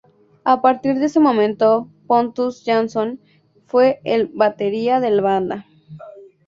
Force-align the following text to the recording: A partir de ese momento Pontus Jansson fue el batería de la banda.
A 0.45 0.63
partir 0.63 0.95
de 0.97 1.05
ese 1.05 1.19
momento 1.19 1.87
Pontus 2.07 2.63
Jansson 2.65 3.19
fue 3.67 4.01
el 4.03 4.31
batería 4.33 4.99
de 4.99 5.11
la 5.11 5.21
banda. 5.21 5.65